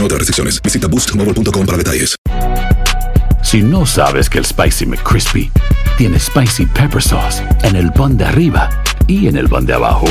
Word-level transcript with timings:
Aplican 0.00 0.04
otras 0.04 0.18
restricciones. 0.18 0.60
Visita 0.62 0.88
boostmobile.com 0.88 1.66
para 1.66 1.78
detalles. 1.78 2.16
Si 3.42 3.62
no 3.62 3.84
sabes 3.86 4.28
que 4.28 4.38
el 4.38 4.44
Spicy 4.44 4.86
McCrispy 4.86 5.50
tiene 5.96 6.18
Spicy 6.18 6.66
Pepper 6.66 7.02
Sauce 7.02 7.42
en 7.62 7.76
el 7.76 7.92
pan 7.92 8.16
de 8.16 8.24
arriba 8.24 8.70
y 9.06 9.28
en 9.28 9.36
el 9.36 9.48
pan 9.48 9.66
de 9.66 9.74
abajo, 9.74 10.06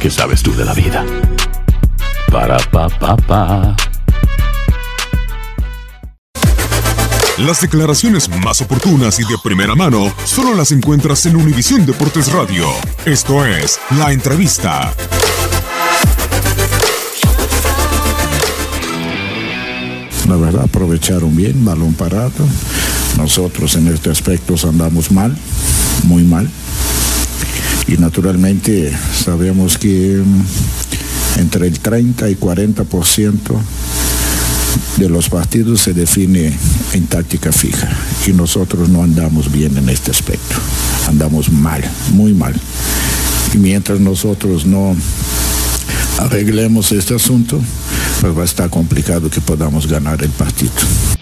¿qué 0.00 0.10
sabes 0.10 0.42
tú 0.42 0.54
de 0.54 0.64
la 0.64 0.74
vida? 0.74 1.04
Para, 2.30 2.58
pa, 2.70 2.88
pa, 2.88 3.16
pa. 3.16 3.76
Las 7.38 7.60
declaraciones 7.60 8.28
más 8.28 8.60
oportunas 8.60 9.18
y 9.18 9.24
de 9.24 9.36
primera 9.42 9.74
mano 9.74 10.12
solo 10.24 10.54
las 10.54 10.72
encuentras 10.72 11.24
en 11.26 11.36
Univisión 11.36 11.86
Deportes 11.86 12.32
Radio. 12.32 12.66
Esto 13.04 13.44
es 13.44 13.78
La 13.90 14.12
Entrevista. 14.12 14.92
La 20.32 20.38
verdad, 20.38 20.62
aprovecharon 20.62 21.36
bien, 21.36 21.62
balón 21.62 21.92
parado. 21.92 22.32
Nosotros 23.18 23.76
en 23.76 23.88
este 23.88 24.08
aspecto 24.08 24.54
andamos 24.66 25.10
mal, 25.10 25.36
muy 26.04 26.22
mal. 26.22 26.48
Y 27.86 27.98
naturalmente 27.98 28.90
sabemos 29.14 29.76
que 29.76 30.22
mm, 30.24 31.38
entre 31.38 31.66
el 31.66 31.78
30 31.78 32.30
y 32.30 32.36
40% 32.36 33.36
de 34.96 35.08
los 35.10 35.28
partidos 35.28 35.82
se 35.82 35.92
define 35.92 36.50
en 36.94 37.06
táctica 37.08 37.52
fija. 37.52 37.90
Y 38.26 38.32
nosotros 38.32 38.88
no 38.88 39.02
andamos 39.02 39.52
bien 39.52 39.76
en 39.76 39.90
este 39.90 40.12
aspecto. 40.12 40.54
Andamos 41.08 41.52
mal, 41.52 41.84
muy 42.14 42.32
mal. 42.32 42.54
Y 43.52 43.58
mientras 43.58 44.00
nosotros 44.00 44.64
no 44.64 44.96
arreglemos 46.18 46.90
este 46.92 47.16
asunto, 47.16 47.60
vai 48.30 48.44
estar 48.44 48.68
complicado 48.68 49.28
que 49.28 49.40
podamos 49.40 49.86
ganhar 49.86 50.22
o 50.22 50.28
partido. 50.30 51.21